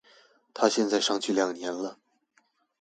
[0.55, 1.99] 他現在上去兩年了